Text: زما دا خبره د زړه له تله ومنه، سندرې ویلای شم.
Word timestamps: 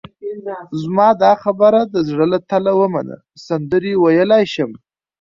زما 0.81 1.09
دا 1.23 1.31
خبره 1.43 1.79
د 1.93 1.95
زړه 2.09 2.25
له 2.33 2.39
تله 2.49 2.71
ومنه، 2.81 3.15
سندرې 3.47 3.93
ویلای 4.03 4.43
شم. 4.53 4.71